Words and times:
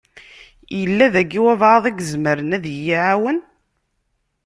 Yella 0.79 1.05
daki 1.13 1.39
walebɛaḍ 1.43 1.83
i 1.87 1.91
izemren 1.99 2.55
ad 2.57 2.65
yi-iɛawen? 2.69 3.39